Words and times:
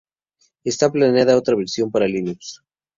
Está 0.63 0.91
planeada 0.91 1.37
otra 1.37 1.55
versión 1.55 1.91
para 1.91 2.07
Linux. 2.07 2.63